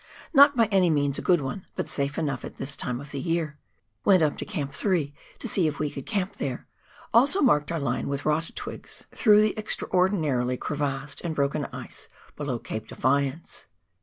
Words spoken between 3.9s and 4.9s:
"Went up to Camp